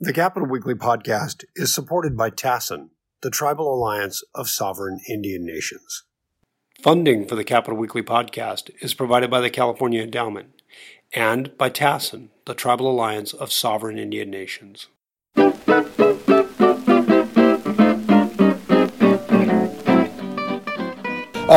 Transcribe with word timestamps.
The 0.00 0.12
Capitol 0.12 0.48
Weekly 0.48 0.74
podcast 0.74 1.44
is 1.54 1.72
supported 1.72 2.16
by 2.16 2.28
TASIN, 2.28 2.88
the 3.22 3.30
Tribal 3.30 3.72
Alliance 3.72 4.24
of 4.34 4.48
Sovereign 4.48 4.98
Indian 5.08 5.46
Nations. 5.46 6.02
Funding 6.82 7.28
for 7.28 7.36
the 7.36 7.44
Capitol 7.44 7.78
Weekly 7.78 8.02
podcast 8.02 8.70
is 8.80 8.92
provided 8.92 9.30
by 9.30 9.40
the 9.40 9.50
California 9.50 10.02
Endowment 10.02 10.62
and 11.14 11.56
by 11.56 11.70
TASIN, 11.70 12.30
the 12.44 12.54
Tribal 12.54 12.90
Alliance 12.90 13.32
of 13.32 13.52
Sovereign 13.52 13.96
Indian 13.96 14.30
Nations. 14.30 14.88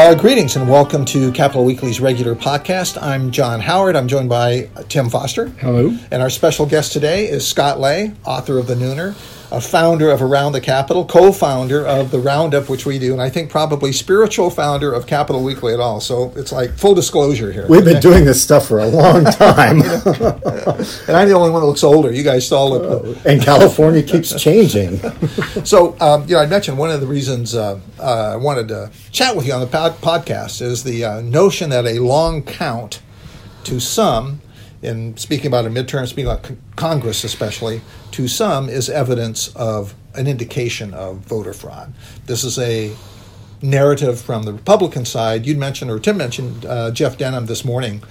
Uh, 0.07 0.15
greetings 0.15 0.55
and 0.55 0.69
welcome 0.69 1.03
to 1.03 1.33
Capitol 1.33 1.65
Weekly's 1.65 1.99
regular 1.99 2.33
podcast. 2.33 2.97
I'm 3.03 3.29
John 3.29 3.59
Howard. 3.59 3.97
I'm 3.97 4.07
joined 4.07 4.29
by 4.29 4.69
Tim 4.87 5.09
Foster. 5.09 5.47
Hello. 5.59 5.93
And 6.09 6.21
our 6.21 6.29
special 6.29 6.65
guest 6.65 6.93
today 6.93 7.27
is 7.27 7.45
Scott 7.45 7.77
Lay, 7.77 8.13
author 8.23 8.57
of 8.57 8.67
The 8.67 8.75
Nooner, 8.75 9.15
a 9.51 9.61
founder 9.61 10.09
of 10.11 10.21
Around 10.21 10.51
the 10.53 10.61
Capitol, 10.61 11.05
co-founder 11.05 11.85
of 11.85 12.11
the 12.11 12.19
Roundup, 12.19 12.69
which 12.69 12.85
we 12.85 12.99
do, 12.99 13.13
and 13.13 13.21
I 13.21 13.29
think 13.29 13.49
probably 13.49 13.91
spiritual 13.91 14.49
founder 14.49 14.91
of 14.91 15.07
Capitol 15.07 15.43
Weekly 15.43 15.73
at 15.73 15.79
all. 15.79 16.01
So 16.01 16.33
it's 16.35 16.51
like 16.51 16.71
full 16.71 16.93
disclosure 16.95 17.51
here. 17.51 17.65
We've 17.67 17.85
been 17.85 18.01
doing 18.01 18.25
this 18.25 18.41
stuff 18.41 18.67
for 18.67 18.79
a 18.79 18.87
long 18.87 19.23
time, 19.25 19.81
and 19.81 21.15
I'm 21.15 21.27
the 21.27 21.33
only 21.35 21.49
one 21.49 21.61
that 21.61 21.67
looks 21.67 21.83
older. 21.83 22.11
You 22.11 22.23
guys 22.23 22.45
still 22.45 22.69
look. 22.71 23.17
and 23.25 23.41
California 23.41 24.03
keeps 24.03 24.39
changing. 24.41 24.97
so 25.63 25.95
um, 25.99 26.23
you 26.27 26.35
know, 26.35 26.41
I 26.41 26.45
mentioned 26.45 26.77
one 26.77 26.91
of 26.91 27.01
the 27.01 27.07
reasons 27.07 27.55
uh, 27.55 27.79
uh, 27.99 28.33
I 28.33 28.35
wanted 28.35 28.67
to 28.69 28.91
chat 29.11 29.35
with 29.35 29.47
you 29.47 29.53
on 29.53 29.61
the 29.61 29.67
pod- 29.67 29.97
podcast 30.01 30.61
is 30.61 30.83
the 30.83 31.05
uh, 31.05 31.21
notion 31.21 31.69
that 31.69 31.85
a 31.85 31.99
long 31.99 32.43
count 32.43 33.01
to 33.63 33.79
some 33.79 34.41
in 34.87 35.17
speaking 35.17 35.47
about 35.47 35.65
a 35.65 35.69
midterm, 35.69 36.07
speaking 36.07 36.31
about 36.31 36.49
Congress 36.75 37.23
especially, 37.23 37.81
to 38.11 38.27
some 38.27 38.69
is 38.69 38.89
evidence 38.89 39.49
of 39.55 39.93
an 40.15 40.27
indication 40.27 40.93
of 40.93 41.17
voter 41.17 41.53
fraud. 41.53 41.93
This 42.25 42.43
is 42.43 42.57
a 42.57 42.95
narrative 43.61 44.19
from 44.19 44.43
the 44.43 44.53
Republican 44.53 45.05
side. 45.05 45.45
You'd 45.45 45.57
mentioned, 45.57 45.91
or 45.91 45.99
Tim 45.99 46.17
mentioned, 46.17 46.65
uh, 46.65 46.91
Jeff 46.91 47.17
Denham 47.17 47.45
this 47.45 47.63
morning. 47.63 48.03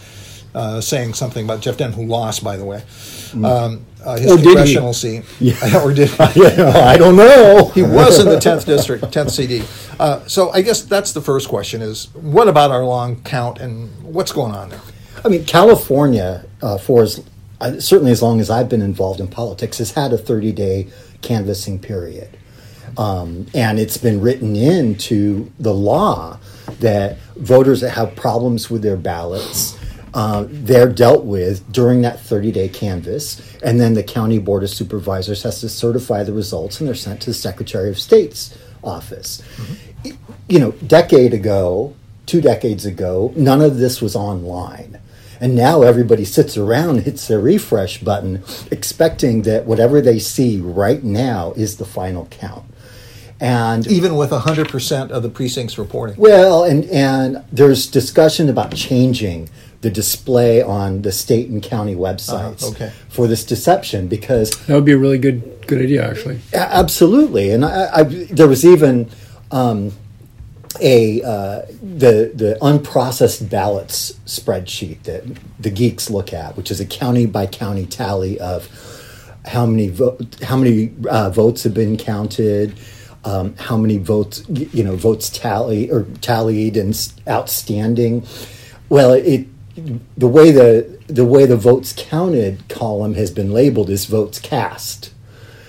Uh, 0.55 0.81
saying 0.81 1.13
something 1.13 1.45
about 1.45 1.61
Jeff 1.61 1.77
Denham, 1.77 1.93
who 1.93 2.07
lost, 2.07 2.43
by 2.43 2.57
the 2.57 2.65
way, 2.65 2.79
mm. 2.79 3.45
um, 3.45 3.85
uh, 4.03 4.17
his 4.17 4.33
or 4.33 4.37
congressional 4.39 4.95
seat. 4.95 5.23
Yeah. 5.39 5.55
or 5.85 5.93
did 5.93 6.11
I 6.19 6.97
don't 6.97 7.15
know. 7.15 7.71
he 7.75 7.83
was 7.83 8.19
in 8.19 8.27
the 8.27 8.41
tenth 8.41 8.65
district, 8.65 9.13
tenth 9.13 9.33
CD. 9.33 9.63
Uh, 10.01 10.27
so 10.27 10.49
I 10.53 10.63
guess 10.63 10.81
that's 10.81 11.13
the 11.13 11.21
first 11.21 11.51
question: 11.51 11.83
is 11.83 12.07
what 12.15 12.49
about 12.49 12.71
our 12.71 12.87
long 12.87 13.23
count 13.23 13.59
and 13.59 13.91
what's 14.03 14.33
going 14.33 14.55
on 14.55 14.71
there? 14.71 14.81
I 15.27 15.29
mean, 15.29 15.45
California, 15.45 16.46
uh, 16.63 16.79
for 16.79 17.03
as 17.03 17.23
uh, 17.61 17.81
certainly 17.81 18.13
as 18.13 18.23
long 18.23 18.41
as 18.41 18.51
I've 18.51 18.69
been 18.69 18.83
involved 18.83 19.21
in 19.21 19.29
politics, 19.29 19.79
has 19.79 19.93
had 19.93 20.13
a 20.13 20.19
30 20.19 20.53
day 20.53 20.89
canvassing 21.23 21.79
period. 21.79 22.37
Um, 22.99 23.47
and 23.55 23.79
it's 23.79 23.97
been 23.97 24.21
written 24.21 24.57
into 24.57 25.51
the 25.59 25.75
law 25.75 26.39
that 26.81 27.19
voters 27.37 27.81
that 27.81 27.91
have 27.91 28.17
problems 28.17 28.71
with 28.71 28.83
their 28.83 28.97
ballots, 28.97 29.79
uh, 30.15 30.47
they're 30.49 30.89
dealt 30.89 31.25
with 31.25 31.71
during 31.73 32.03
that 32.03 32.21
30 32.21 32.53
day 32.53 32.69
canvass. 32.69 33.41
And 33.63 33.81
then 33.81 33.95
the 33.95 34.03
County 34.03 34.39
Board 34.39 34.63
of 34.63 34.71
Supervisors 34.71 35.43
has 35.43 35.61
to 35.61 35.69
certify 35.69 36.23
the 36.23 36.33
results 36.33 36.81
and 36.81 36.89
they're 36.89 36.95
sent 36.95 37.21
to 37.23 37.31
the 37.31 37.35
Secretary 37.35 37.89
of 37.89 37.99
State's 37.99 38.57
office. 38.83 39.43
Mm-hmm. 39.57 40.11
You 40.49 40.61
know, 40.61 40.71
decade 40.73 41.35
ago, 41.35 41.95
two 42.27 42.41
decades 42.41 42.87
ago, 42.87 43.33
none 43.37 43.61
of 43.61 43.79
this 43.79 44.01
was 44.01 44.15
online. 44.15 45.01
And 45.41 45.55
now 45.55 45.83
everybody 45.83 46.25
sits 46.25 46.57
around, 46.57 47.01
hits 47.01 47.29
their 47.29 47.41
refresh 47.41 47.99
button, 47.99 48.43
expecting 48.71 49.43
that 49.43 49.67
whatever 49.67 50.01
they 50.01 50.19
see 50.19 50.61
right 50.61 51.03
now 51.03 51.53
is 51.57 51.77
the 51.77 51.85
final 51.85 52.27
count. 52.27 52.65
And 53.39 53.87
even 53.87 54.17
with 54.17 54.31
100% 54.31 55.11
of 55.11 55.23
the 55.23 55.29
precincts 55.29 55.77
reporting. 55.77 56.17
Well, 56.17 56.65
and, 56.65 56.85
and 56.87 57.45
there's 57.53 57.87
discussion 57.87 58.49
about 58.49 58.75
changing 58.75 59.51
the 59.83 59.91
display 59.91 60.63
on 60.63 61.03
the 61.03 61.13
state 61.13 61.49
and 61.49 61.63
county 61.63 61.95
websites 61.95 62.65
uh, 62.65 62.69
okay. 62.71 62.93
for 63.09 63.29
this 63.29 63.45
deception 63.45 64.09
because 64.09 64.51
that 64.67 64.75
would 64.75 64.85
be 64.85 64.93
a 64.93 64.99
really 64.99 65.19
good 65.19 65.65
good 65.67 65.81
idea 65.81 66.09
actually 66.09 66.41
absolutely 66.55 67.51
and 67.51 67.65
I, 67.65 67.89
I, 67.93 68.03
there 68.05 68.49
was 68.49 68.65
even 68.65 69.09
um, 69.51 69.93
a 70.81 71.23
uh, 71.23 71.63
the 71.83 72.33
the 72.35 72.59
unprocessed 72.61 73.49
ballots 73.51 74.13
spreadsheet 74.27 75.03
that 75.05 75.25
the 75.59 75.71
geeks 75.71 76.11
look 76.11 76.33
at, 76.33 76.57
which 76.57 76.71
is 76.71 76.81
a 76.81 76.87
county 76.87 77.27
by 77.27 77.47
county 77.47 77.87
tally 77.87 78.39
of 78.41 78.69
how 79.45 79.67
many 79.67 79.89
vo- 79.89 80.19
how 80.43 80.57
many 80.57 80.93
uh, 81.09 81.31
votes 81.31 81.63
have 81.65 81.75
been 81.75 81.97
counted, 81.97 82.79
um, 83.25 83.55
how 83.57 83.77
many 83.77 83.99
votes 83.99 84.45
you 84.49 84.85
know 84.85 84.97
votes 84.97 85.31
tally 85.31 85.91
or 85.91 86.05
tallied 86.21 86.77
and 86.77 87.13
outstanding. 87.29 88.27
Well, 88.89 89.13
it 89.13 89.47
the 90.17 90.29
way 90.29 90.51
the 90.51 90.99
the 91.07 91.25
way 91.25 91.47
the 91.47 91.57
votes 91.57 91.95
counted 91.97 92.69
column 92.69 93.15
has 93.15 93.31
been 93.31 93.53
labeled 93.53 93.91
is 93.91 94.07
votes 94.07 94.39
cast. 94.39 95.13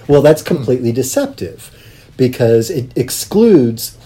Well, 0.07 0.21
that's 0.21 0.41
hmm. 0.41 0.55
completely 0.55 0.91
deceptive 0.91 1.73
because 2.17 2.69
it 2.69 2.97
excludes 2.97 3.96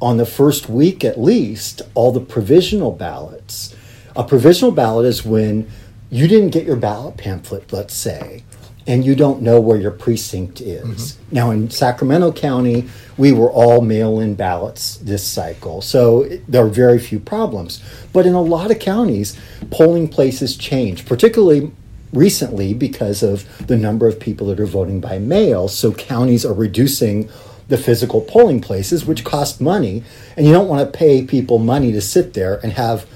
on 0.00 0.16
the 0.16 0.26
first 0.26 0.68
week 0.68 1.04
at 1.04 1.20
least 1.20 1.82
all 1.94 2.12
the 2.12 2.20
provisional 2.20 2.92
ballots. 2.92 3.74
A 4.14 4.24
provisional 4.24 4.72
ballot 4.72 5.06
is 5.06 5.24
when 5.24 5.70
you 6.10 6.28
didn't 6.28 6.50
get 6.50 6.64
your 6.64 6.76
ballot 6.76 7.16
pamphlet, 7.16 7.72
let's 7.72 7.94
say, 7.94 8.44
and 8.86 9.04
you 9.04 9.14
don't 9.14 9.42
know 9.42 9.60
where 9.60 9.78
your 9.78 9.90
precinct 9.90 10.60
is. 10.60 11.12
Mm-hmm. 11.12 11.34
Now, 11.34 11.50
in 11.50 11.70
Sacramento 11.70 12.32
County, 12.32 12.88
we 13.16 13.32
were 13.32 13.50
all 13.50 13.80
mail 13.80 14.20
in 14.20 14.34
ballots 14.34 14.98
this 14.98 15.26
cycle, 15.26 15.82
so 15.82 16.24
there 16.46 16.64
are 16.64 16.68
very 16.68 16.98
few 16.98 17.18
problems. 17.18 17.82
But 18.12 18.26
in 18.26 18.34
a 18.34 18.40
lot 18.40 18.70
of 18.70 18.78
counties, 18.78 19.38
polling 19.70 20.08
places 20.08 20.56
change, 20.56 21.04
particularly 21.04 21.72
recently 22.12 22.74
because 22.74 23.22
of 23.22 23.66
the 23.66 23.76
number 23.76 24.06
of 24.06 24.20
people 24.20 24.46
that 24.46 24.60
are 24.60 24.66
voting 24.66 25.00
by 25.00 25.18
mail. 25.18 25.68
So 25.68 25.92
counties 25.92 26.46
are 26.46 26.54
reducing 26.54 27.28
the 27.68 27.78
physical 27.78 28.20
polling 28.20 28.60
places, 28.60 29.04
which 29.04 29.24
cost 29.24 29.60
money, 29.60 30.02
and 30.36 30.46
you 30.46 30.52
don't 30.52 30.68
want 30.68 30.86
to 30.86 30.98
pay 30.98 31.24
people 31.24 31.58
money 31.58 31.92
to 31.92 32.00
sit 32.00 32.34
there 32.34 32.60
and 32.62 32.72
have 32.72 33.06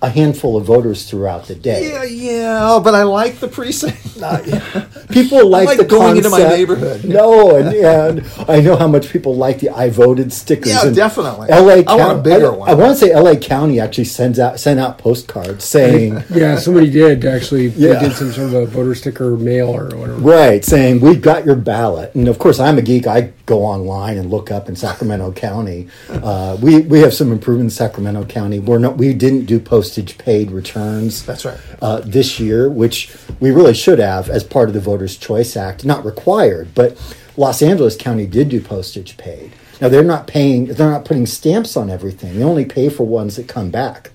a 0.00 0.08
handful 0.08 0.56
of 0.56 0.64
voters 0.64 1.10
throughout 1.10 1.46
the 1.46 1.54
day. 1.54 1.90
Yeah, 1.90 2.04
yeah, 2.04 2.80
but 2.82 2.94
I 2.94 3.02
like 3.02 3.38
the 3.38 3.48
precinct. 3.48 3.96
Uh, 4.18 4.84
people 5.12 5.46
like, 5.48 5.66
like 5.66 5.78
the 5.78 5.84
going 5.84 6.20
concept. 6.20 6.26
into 6.26 6.30
my 6.30 6.48
neighborhood. 6.48 7.04
No, 7.04 7.54
and, 7.54 7.68
and 7.68 8.26
I 8.48 8.60
know 8.60 8.74
how 8.74 8.88
much 8.88 9.10
people 9.10 9.36
like 9.36 9.60
the 9.60 9.70
I 9.70 9.90
voted 9.90 10.32
stickers. 10.32 10.72
Yeah, 10.72 10.90
definitely. 10.90 11.46
LA 11.48 11.82
I 11.86 11.94
want 11.94 12.18
a 12.18 12.22
bigger 12.22 12.52
I, 12.52 12.56
one. 12.56 12.68
I 12.68 12.74
want 12.74 12.98
to 12.98 13.06
say 13.06 13.14
LA 13.14 13.36
County 13.36 13.78
actually 13.78 14.06
sends 14.06 14.40
out 14.40 14.58
sent 14.58 14.80
out 14.80 14.98
postcards 14.98 15.64
saying 15.64 16.22
Yeah, 16.30 16.58
somebody 16.58 16.90
did 16.90 17.24
actually 17.24 17.68
yeah. 17.68 17.94
they 17.94 18.08
did 18.08 18.16
some 18.16 18.32
sort 18.32 18.48
of 18.48 18.54
a 18.54 18.66
voter 18.66 18.96
sticker 18.96 19.36
mail 19.36 19.68
or 19.68 19.84
whatever. 19.96 20.18
Right, 20.18 20.64
saying 20.64 21.00
we've 21.00 21.22
got 21.22 21.44
your 21.46 21.56
ballot. 21.56 22.14
And 22.16 22.26
of 22.26 22.40
course 22.40 22.58
I'm 22.58 22.76
a 22.78 22.82
geek, 22.82 23.06
I 23.06 23.32
go 23.46 23.64
online 23.64 24.18
and 24.18 24.30
look 24.30 24.50
up 24.50 24.68
in 24.68 24.76
Sacramento 24.76 25.32
County. 25.32 25.88
Uh, 26.08 26.56
we 26.60 26.80
we 26.80 27.00
have 27.00 27.14
some 27.14 27.30
improvements 27.30 27.74
in 27.74 27.86
Sacramento 27.86 28.24
County. 28.24 28.58
We're 28.58 28.78
not 28.78 28.96
we 28.96 29.14
didn't 29.14 29.46
do 29.46 29.60
postage 29.88 30.18
paid 30.18 30.50
returns. 30.50 31.24
That's 31.24 31.46
right. 31.46 31.58
Uh, 31.80 32.00
this 32.04 32.38
year, 32.38 32.68
which 32.68 33.16
we 33.40 33.50
really 33.50 33.72
should 33.72 33.98
have 33.98 34.28
as 34.28 34.44
part 34.44 34.68
of 34.68 34.74
the 34.74 34.80
Voters 34.80 35.16
Choice 35.16 35.56
Act, 35.56 35.82
not 35.82 36.04
required, 36.04 36.74
but 36.74 36.98
Los 37.38 37.62
Angeles 37.62 37.96
County 37.96 38.26
did 38.26 38.50
do 38.50 38.60
postage 38.60 39.16
paid. 39.16 39.52
Now 39.80 39.88
they're 39.88 40.04
not 40.04 40.26
paying, 40.26 40.66
they're 40.66 40.90
not 40.90 41.06
putting 41.06 41.24
stamps 41.24 41.74
on 41.74 41.88
everything. 41.88 42.36
They 42.36 42.44
only 42.44 42.66
pay 42.66 42.90
for 42.90 43.06
ones 43.06 43.36
that 43.36 43.48
come 43.48 43.70
back. 43.70 44.10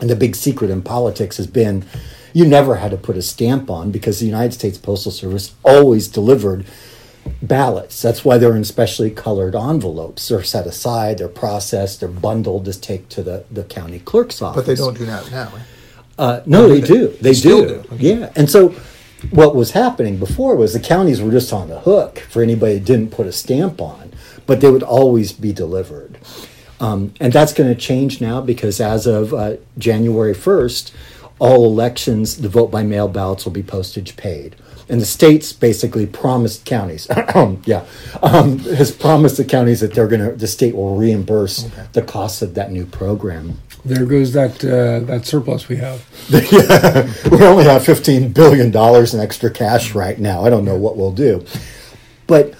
And 0.00 0.08
the 0.08 0.14
big 0.14 0.36
secret 0.36 0.70
in 0.70 0.82
politics 0.82 1.38
has 1.38 1.48
been 1.48 1.84
you 2.32 2.46
never 2.46 2.76
had 2.76 2.92
to 2.92 2.96
put 2.96 3.16
a 3.16 3.22
stamp 3.22 3.68
on 3.68 3.90
because 3.90 4.20
the 4.20 4.26
United 4.26 4.52
States 4.52 4.78
Postal 4.78 5.10
Service 5.10 5.56
always 5.64 6.06
delivered 6.06 6.64
ballots. 7.42 8.00
That's 8.02 8.24
why 8.24 8.38
they're 8.38 8.56
in 8.56 8.64
specially 8.64 9.10
colored 9.10 9.54
envelopes. 9.54 10.28
They're 10.28 10.42
set 10.42 10.66
aside, 10.66 11.18
they're 11.18 11.28
processed, 11.28 12.00
they're 12.00 12.08
bundled 12.08 12.64
to 12.66 12.78
take 12.78 13.08
to 13.10 13.22
the, 13.22 13.44
the 13.50 13.64
county 13.64 13.98
clerk's 14.00 14.42
office. 14.42 14.62
But 14.62 14.66
they 14.66 14.74
don't 14.74 14.98
do 14.98 15.06
that 15.06 15.30
now. 15.30 15.52
Uh, 16.18 16.40
no, 16.46 16.68
they, 16.68 16.80
they, 16.80 16.86
do. 16.86 17.08
They, 17.08 17.32
they 17.32 17.40
do. 17.40 17.66
do. 17.66 17.74
Okay. 17.92 18.18
Yeah. 18.18 18.32
And 18.34 18.50
so 18.50 18.74
what 19.30 19.54
was 19.54 19.72
happening 19.72 20.18
before 20.18 20.56
was 20.56 20.72
the 20.72 20.80
counties 20.80 21.20
were 21.20 21.30
just 21.30 21.52
on 21.52 21.68
the 21.68 21.80
hook 21.80 22.18
for 22.18 22.42
anybody 22.42 22.74
that 22.74 22.84
didn't 22.84 23.10
put 23.10 23.26
a 23.26 23.32
stamp 23.32 23.80
on, 23.80 24.12
but 24.46 24.60
they 24.60 24.70
would 24.70 24.82
always 24.82 25.32
be 25.32 25.52
delivered. 25.52 26.18
Um, 26.80 27.12
and 27.20 27.32
that's 27.32 27.52
going 27.52 27.72
to 27.72 27.80
change 27.80 28.20
now 28.20 28.40
because 28.40 28.80
as 28.80 29.06
of 29.06 29.34
uh, 29.34 29.56
January 29.76 30.34
1st, 30.34 30.92
all 31.40 31.64
elections, 31.66 32.38
the 32.38 32.48
vote 32.48 32.70
by 32.70 32.82
mail 32.82 33.08
ballots 33.08 33.44
will 33.44 33.52
be 33.52 33.62
postage 33.62 34.16
paid. 34.16 34.56
And 34.88 35.00
the 35.00 35.06
states 35.06 35.52
basically 35.52 36.06
promised 36.06 36.64
counties, 36.64 37.06
yeah, 37.64 37.84
um, 38.22 38.58
has 38.60 38.90
promised 38.90 39.36
the 39.36 39.44
counties 39.44 39.80
that 39.80 39.94
they're 39.94 40.08
going 40.08 40.20
to, 40.20 40.36
the 40.36 40.46
state 40.46 40.74
will 40.74 40.96
reimburse 40.96 41.66
okay. 41.66 41.86
the 41.92 42.02
cost 42.02 42.42
of 42.42 42.54
that 42.54 42.70
new 42.72 42.86
program. 42.86 43.60
There 43.84 44.06
goes 44.06 44.32
that 44.32 44.64
uh, 44.64 45.00
that 45.06 45.24
surplus 45.24 45.68
we 45.68 45.76
have. 45.76 46.04
yeah, 46.28 47.12
we 47.30 47.44
only 47.44 47.64
have 47.64 47.84
fifteen 47.84 48.32
billion 48.32 48.70
dollars 48.70 49.14
in 49.14 49.20
extra 49.20 49.50
cash 49.50 49.94
right 49.94 50.18
now. 50.18 50.44
I 50.44 50.50
don't 50.50 50.64
know 50.64 50.76
what 50.76 50.96
we'll 50.96 51.12
do, 51.12 51.44
but 52.26 52.54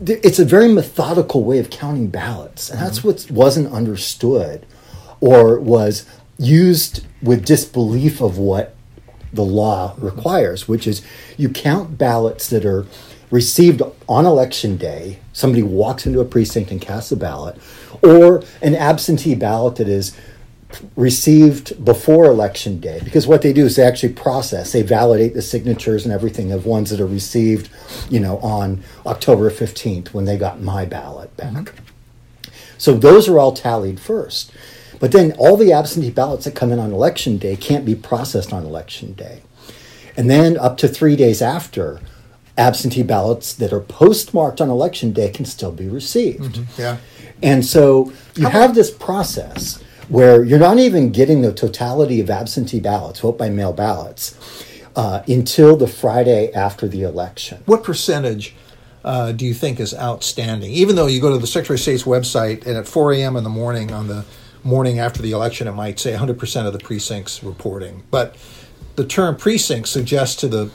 it's 0.00 0.38
a 0.38 0.44
very 0.44 0.68
methodical 0.68 1.44
way 1.44 1.58
of 1.58 1.70
counting 1.70 2.08
ballots, 2.08 2.70
and 2.70 2.80
that's 2.80 3.00
mm-hmm. 3.00 3.08
what 3.08 3.30
wasn't 3.30 3.72
understood, 3.72 4.66
or 5.20 5.60
was 5.60 6.06
used 6.38 7.06
with 7.22 7.44
disbelief 7.44 8.20
of 8.20 8.38
what 8.38 8.74
the 9.32 9.44
law 9.44 9.94
requires, 9.98 10.66
which 10.68 10.86
is 10.86 11.02
you 11.36 11.48
count 11.48 11.98
ballots 11.98 12.48
that 12.48 12.64
are 12.64 12.86
received 13.30 13.82
on 14.08 14.26
election 14.26 14.76
day. 14.76 15.18
Somebody 15.32 15.62
walks 15.62 16.06
into 16.06 16.20
a 16.20 16.24
precinct 16.24 16.70
and 16.70 16.80
casts 16.80 17.12
a 17.12 17.16
ballot, 17.16 17.56
or 18.02 18.42
an 18.60 18.74
absentee 18.74 19.34
ballot 19.34 19.76
that 19.76 19.88
is 19.88 20.16
received 20.96 21.84
before 21.84 22.26
election 22.26 22.78
day 22.78 23.00
because 23.02 23.26
what 23.26 23.42
they 23.42 23.52
do 23.52 23.64
is 23.66 23.76
they 23.76 23.82
actually 23.82 24.12
process 24.12 24.70
they 24.70 24.82
validate 24.82 25.34
the 25.34 25.42
signatures 25.42 26.04
and 26.04 26.14
everything 26.14 26.52
of 26.52 26.64
ones 26.64 26.90
that 26.90 27.00
are 27.00 27.06
received 27.06 27.68
you 28.08 28.20
know 28.20 28.38
on 28.38 28.80
october 29.04 29.50
15th 29.50 30.14
when 30.14 30.26
they 30.26 30.38
got 30.38 30.60
my 30.60 30.84
ballot 30.84 31.36
back 31.36 31.52
mm-hmm. 31.52 32.50
so 32.78 32.96
those 32.96 33.28
are 33.28 33.38
all 33.38 33.52
tallied 33.52 33.98
first 33.98 34.52
but 35.00 35.12
then 35.12 35.32
all 35.32 35.56
the 35.56 35.72
absentee 35.72 36.10
ballots 36.10 36.44
that 36.44 36.54
come 36.54 36.70
in 36.70 36.78
on 36.78 36.92
election 36.92 37.38
day 37.38 37.56
can't 37.56 37.84
be 37.84 37.96
processed 37.96 38.52
on 38.52 38.64
election 38.64 39.14
day. 39.14 39.42
And 40.16 40.30
then 40.30 40.56
up 40.58 40.76
to 40.78 40.88
three 40.88 41.16
days 41.16 41.42
after, 41.42 42.00
absentee 42.56 43.02
ballots 43.02 43.54
that 43.54 43.72
are 43.72 43.80
postmarked 43.80 44.60
on 44.60 44.68
election 44.68 45.12
day 45.12 45.30
can 45.30 45.46
still 45.46 45.72
be 45.72 45.88
received. 45.88 46.56
Mm-hmm. 46.56 46.80
Yeah. 46.80 46.96
And 47.42 47.64
so 47.64 48.12
you 48.36 48.44
How 48.44 48.60
have 48.60 48.74
this 48.74 48.90
process 48.90 49.82
where 50.08 50.44
you're 50.44 50.58
not 50.58 50.78
even 50.78 51.10
getting 51.10 51.40
the 51.40 51.52
totality 51.52 52.20
of 52.20 52.28
absentee 52.28 52.80
ballots, 52.80 53.20
vote 53.20 53.38
by 53.38 53.48
mail 53.48 53.72
ballots, 53.72 54.36
uh, 54.96 55.22
until 55.28 55.76
the 55.76 55.86
Friday 55.86 56.52
after 56.52 56.88
the 56.88 57.02
election. 57.02 57.62
What 57.64 57.84
percentage 57.84 58.54
uh, 59.04 59.32
do 59.32 59.46
you 59.46 59.54
think 59.54 59.78
is 59.78 59.94
outstanding? 59.94 60.70
Even 60.72 60.96
though 60.96 61.06
you 61.06 61.20
go 61.20 61.30
to 61.30 61.38
the 61.38 61.46
Secretary 61.46 61.76
of 61.76 61.80
State's 61.80 62.02
website 62.02 62.66
and 62.66 62.76
at 62.76 62.88
4 62.88 63.12
a.m. 63.14 63.36
in 63.36 63.44
the 63.44 63.50
morning 63.50 63.92
on 63.92 64.08
the 64.08 64.24
morning 64.64 64.98
after 64.98 65.22
the 65.22 65.32
election, 65.32 65.68
it 65.68 65.72
might 65.72 65.98
say 65.98 66.12
100% 66.12 66.66
of 66.66 66.72
the 66.72 66.78
precincts 66.78 67.42
reporting. 67.42 68.02
But 68.10 68.36
the 68.96 69.04
term 69.04 69.36
precinct 69.36 69.88
suggests 69.88 70.36
to 70.36 70.48
the 70.48 70.70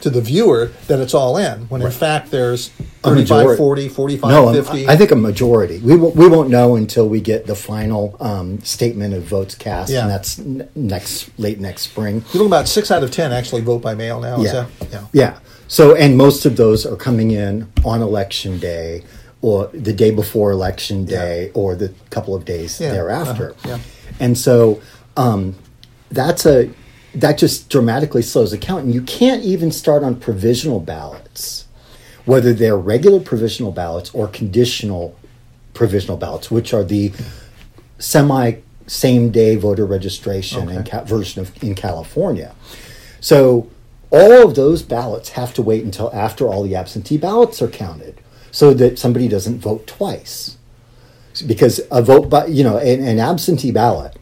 to 0.00 0.08
the 0.08 0.20
viewer 0.20 0.66
that 0.86 0.98
it's 0.98 1.12
all 1.12 1.36
in, 1.36 1.68
when 1.68 1.82
right. 1.82 1.92
in 1.92 1.98
fact 1.98 2.30
there's 2.30 2.70
35, 3.02 3.56
40, 3.58 3.88
45, 3.88 4.30
no, 4.30 4.52
50. 4.52 4.88
I 4.88 4.96
think 4.96 5.10
a 5.10 5.16
majority. 5.16 5.78
We, 5.80 5.92
w- 5.92 6.14
we 6.14 6.26
won't 6.26 6.48
know 6.48 6.76
until 6.76 7.08
we 7.08 7.20
get 7.20 7.46
the 7.46 7.54
final 7.54 8.16
um, 8.20 8.60
statement 8.60 9.14
of 9.14 9.24
votes 9.24 9.54
cast, 9.54 9.92
yeah. 9.92 10.02
and 10.02 10.10
that's 10.10 10.38
n- 10.38 10.68
next 10.74 11.38
late 11.38 11.60
next 11.60 11.82
spring. 11.82 12.24
You're 12.32 12.46
about 12.46 12.66
six 12.66 12.90
out 12.90 13.02
of 13.02 13.10
10 13.10 13.32
actually 13.32 13.60
vote 13.60 13.82
by 13.82 13.94
mail 13.94 14.20
now, 14.20 14.40
yeah. 14.40 14.66
yeah. 14.90 15.06
Yeah. 15.12 15.38
So, 15.68 15.94
and 15.94 16.16
most 16.16 16.46
of 16.46 16.56
those 16.56 16.84
are 16.86 16.96
coming 16.96 17.30
in 17.30 17.70
on 17.84 18.00
election 18.02 18.58
day 18.58 19.04
or 19.42 19.68
the 19.68 19.92
day 19.92 20.10
before 20.10 20.50
election 20.50 21.04
day 21.04 21.46
yeah. 21.46 21.52
or 21.54 21.74
the 21.74 21.92
couple 22.10 22.34
of 22.34 22.44
days 22.44 22.80
yeah. 22.80 22.92
thereafter. 22.92 23.52
Uh-huh. 23.52 23.68
Yeah. 23.68 23.78
And 24.18 24.36
so 24.36 24.82
um, 25.16 25.56
that's 26.10 26.46
a 26.46 26.70
that 27.14 27.38
just 27.38 27.68
dramatically 27.68 28.22
slows 28.22 28.52
the 28.52 28.58
count. 28.58 28.84
And 28.84 28.94
you 28.94 29.02
can't 29.02 29.42
even 29.42 29.72
start 29.72 30.04
on 30.04 30.16
provisional 30.16 30.78
ballots, 30.78 31.66
whether 32.24 32.52
they're 32.52 32.76
regular 32.76 33.20
provisional 33.20 33.72
ballots 33.72 34.14
or 34.14 34.28
conditional 34.28 35.16
provisional 35.74 36.16
ballots, 36.16 36.50
which 36.50 36.72
are 36.72 36.84
the 36.84 37.12
semi 37.98 38.54
same 38.86 39.30
day 39.30 39.56
voter 39.56 39.86
registration 39.86 40.68
okay. 40.68 40.90
ca- 40.90 41.04
version 41.04 41.40
of 41.40 41.62
in 41.62 41.74
California. 41.74 42.54
So 43.20 43.70
all 44.10 44.48
of 44.48 44.54
those 44.54 44.82
ballots 44.82 45.30
have 45.30 45.54
to 45.54 45.62
wait 45.62 45.84
until 45.84 46.12
after 46.12 46.46
all 46.46 46.62
the 46.62 46.74
absentee 46.74 47.16
ballots 47.16 47.62
are 47.62 47.68
counted 47.68 48.20
so 48.50 48.74
that 48.74 48.98
somebody 48.98 49.28
doesn't 49.28 49.58
vote 49.58 49.86
twice. 49.86 50.56
Because 51.46 51.80
a 51.90 52.02
vote 52.02 52.28
by, 52.28 52.46
you 52.46 52.64
know, 52.64 52.76
an, 52.78 53.06
an 53.06 53.18
absentee 53.18 53.70
ballot, 53.70 54.16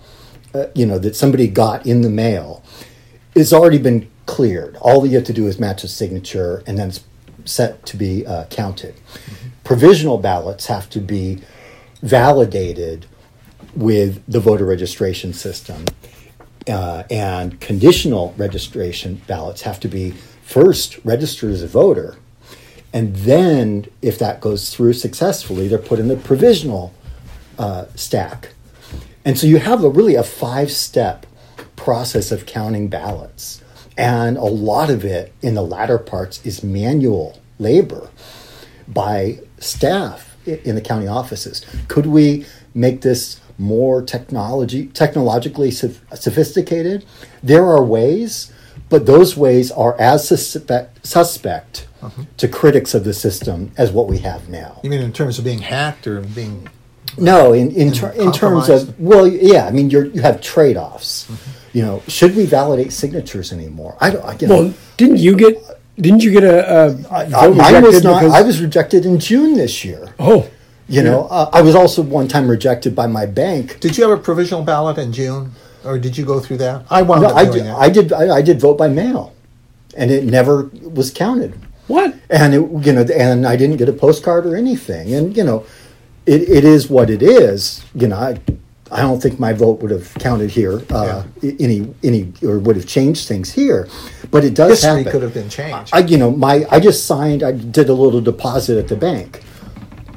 uh, 0.54 0.66
you 0.74 0.86
know, 0.86 0.98
that 0.98 1.16
somebody 1.16 1.48
got 1.48 1.86
in 1.86 2.02
the 2.02 2.10
mail 2.10 2.62
has 3.34 3.52
already 3.52 3.78
been 3.78 4.08
cleared. 4.26 4.76
All 4.76 5.06
you 5.06 5.16
have 5.16 5.26
to 5.26 5.32
do 5.32 5.46
is 5.46 5.58
match 5.58 5.84
a 5.84 5.88
signature 5.88 6.62
and 6.66 6.78
then 6.78 6.88
it's 6.88 7.04
set 7.44 7.84
to 7.86 7.96
be 7.96 8.26
uh, 8.26 8.44
counted. 8.46 8.94
Mm-hmm. 8.94 9.48
Provisional 9.64 10.18
ballots 10.18 10.66
have 10.66 10.88
to 10.90 11.00
be 11.00 11.42
validated 12.02 13.06
with 13.74 14.22
the 14.30 14.40
voter 14.40 14.64
registration 14.64 15.32
system. 15.32 15.84
Uh, 16.68 17.04
and 17.10 17.60
conditional 17.60 18.34
registration 18.36 19.22
ballots 19.26 19.62
have 19.62 19.80
to 19.80 19.88
be 19.88 20.10
first 20.42 20.98
registered 21.04 21.50
as 21.50 21.62
a 21.62 21.66
voter 21.68 22.16
and 22.92 23.14
then, 23.16 23.86
if 24.00 24.18
that 24.18 24.40
goes 24.40 24.74
through 24.74 24.94
successfully, 24.94 25.68
they're 25.68 25.78
put 25.78 25.98
in 25.98 26.08
the 26.08 26.16
provisional 26.16 26.94
uh, 27.58 27.86
stack. 27.94 28.54
And 29.24 29.38
so 29.38 29.46
you 29.46 29.58
have 29.58 29.84
a, 29.84 29.90
really 29.90 30.14
a 30.14 30.22
five 30.22 30.70
step 30.70 31.26
process 31.76 32.32
of 32.32 32.46
counting 32.46 32.88
ballots. 32.88 33.62
And 33.96 34.36
a 34.36 34.44
lot 34.44 34.90
of 34.90 35.04
it 35.04 35.32
in 35.42 35.54
the 35.54 35.62
latter 35.62 35.98
parts 35.98 36.44
is 36.46 36.62
manual 36.62 37.38
labor 37.58 38.10
by 38.86 39.40
staff 39.58 40.36
in 40.46 40.74
the 40.74 40.80
county 40.80 41.06
offices. 41.06 41.66
Could 41.88 42.06
we 42.06 42.46
make 42.74 43.02
this 43.02 43.40
more 43.58 44.00
technology 44.00 44.86
technologically 44.86 45.70
sophisticated? 45.70 47.04
There 47.42 47.66
are 47.66 47.82
ways, 47.82 48.52
but 48.88 49.06
those 49.06 49.36
ways 49.36 49.70
are 49.70 49.98
as 50.00 50.26
suspect, 50.28 51.06
suspect 51.06 51.88
uh-huh. 52.02 52.22
to 52.36 52.48
critics 52.48 52.94
of 52.94 53.04
the 53.04 53.14
system 53.14 53.72
as 53.76 53.92
what 53.92 54.08
we 54.08 54.18
have 54.18 54.48
now. 54.48 54.80
You 54.82 54.90
mean 54.90 55.00
in 55.00 55.12
terms 55.12 55.38
of 55.38 55.44
being 55.44 55.60
hacked 55.60 56.06
or 56.06 56.20
being? 56.20 56.68
No, 57.16 57.52
in 57.52 57.70
in, 57.72 57.92
ter- 57.92 58.12
in 58.12 58.32
terms 58.32 58.68
of 58.68 58.98
well, 59.00 59.26
yeah. 59.26 59.66
I 59.66 59.70
mean, 59.72 59.90
you 59.90 60.10
you 60.10 60.22
have 60.22 60.40
trade 60.40 60.76
offs. 60.76 61.24
Mm-hmm. 61.24 61.50
You 61.78 61.82
know, 61.82 62.02
should 62.06 62.36
we 62.36 62.46
validate 62.46 62.92
signatures 62.92 63.52
anymore? 63.52 63.96
I 64.00 64.10
don't. 64.10 64.24
I, 64.24 64.36
you 64.38 64.48
well, 64.48 64.74
didn't 64.96 65.18
you 65.18 65.36
get? 65.36 65.58
Didn't 65.96 66.22
you 66.22 66.30
get 66.30 66.44
a? 66.44 66.68
a 66.68 67.08
I, 67.10 67.48
mine 67.48 67.82
was 67.82 68.04
not. 68.04 68.20
Because... 68.20 68.34
I 68.34 68.42
was 68.42 68.62
rejected 68.62 69.04
in 69.04 69.18
June 69.18 69.54
this 69.54 69.84
year. 69.84 70.14
Oh. 70.18 70.48
You 70.90 71.02
yeah. 71.02 71.10
know, 71.10 71.26
uh, 71.28 71.50
I 71.52 71.60
was 71.60 71.74
also 71.74 72.00
one 72.00 72.28
time 72.28 72.48
rejected 72.48 72.94
by 72.96 73.06
my 73.06 73.26
bank. 73.26 73.78
Did 73.80 73.98
you 73.98 74.08
have 74.08 74.18
a 74.18 74.22
provisional 74.22 74.62
ballot 74.62 74.96
in 74.96 75.12
June, 75.12 75.52
or 75.88 75.98
did 75.98 76.16
you 76.16 76.24
go 76.24 76.38
through 76.40 76.58
that? 76.58 76.84
I 76.90 77.02
wound 77.02 77.22
no, 77.22 77.28
up 77.28 77.52
doing 77.52 77.68
I 77.68 77.88
did, 77.88 78.12
I 78.12 78.22
did. 78.22 78.30
I, 78.30 78.36
I 78.36 78.42
did 78.42 78.60
vote 78.60 78.76
by 78.76 78.88
mail, 78.88 79.34
and 79.96 80.10
it 80.10 80.24
never 80.24 80.70
was 80.82 81.10
counted. 81.10 81.58
What? 81.86 82.14
And 82.28 82.54
it, 82.54 82.86
you 82.86 82.92
know, 82.92 83.06
and 83.14 83.46
I 83.46 83.56
didn't 83.56 83.78
get 83.78 83.88
a 83.88 83.92
postcard 83.92 84.46
or 84.46 84.54
anything. 84.56 85.14
And 85.14 85.36
you 85.36 85.42
know, 85.42 85.64
it, 86.26 86.42
it 86.42 86.64
is 86.64 86.90
what 86.90 87.08
it 87.08 87.22
is. 87.22 87.82
You 87.94 88.08
know, 88.08 88.16
I, 88.16 88.38
I 88.90 89.00
don't 89.00 89.20
think 89.20 89.40
my 89.40 89.52
vote 89.52 89.80
would 89.80 89.90
have 89.90 90.12
counted 90.14 90.50
here 90.50 90.82
uh, 90.90 91.24
yeah. 91.42 91.52
any 91.58 91.94
any 92.02 92.32
or 92.42 92.58
would 92.58 92.76
have 92.76 92.86
changed 92.86 93.26
things 93.26 93.52
here, 93.52 93.88
but 94.30 94.44
it 94.44 94.54
does 94.54 94.82
History 94.82 94.98
happen. 94.98 95.12
could 95.12 95.22
have 95.22 95.34
been 95.34 95.48
changed. 95.48 95.94
I, 95.94 96.00
you 96.00 96.18
know, 96.18 96.30
my 96.30 96.66
I 96.70 96.78
just 96.78 97.06
signed. 97.06 97.42
I 97.42 97.52
did 97.52 97.88
a 97.88 97.94
little 97.94 98.20
deposit 98.20 98.78
at 98.78 98.88
the 98.88 98.96
bank, 98.96 99.42